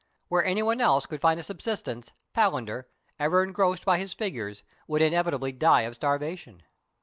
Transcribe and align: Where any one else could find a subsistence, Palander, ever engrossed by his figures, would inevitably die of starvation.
Where 0.29 0.43
any 0.43 0.63
one 0.63 0.81
else 0.81 1.05
could 1.05 1.21
find 1.21 1.39
a 1.39 1.43
subsistence, 1.43 2.11
Palander, 2.33 2.85
ever 3.19 3.43
engrossed 3.43 3.85
by 3.85 3.99
his 3.99 4.15
figures, 4.15 4.63
would 4.87 5.03
inevitably 5.03 5.51
die 5.51 5.81
of 5.81 5.93
starvation. 5.93 6.63